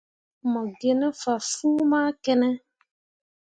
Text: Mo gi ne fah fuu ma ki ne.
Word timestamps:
Mo 0.51 0.61
gi 0.77 0.91
ne 0.99 1.07
fah 1.21 1.41
fuu 1.51 1.81
ma 1.91 2.01
ki 2.23 2.33
ne. 2.41 2.49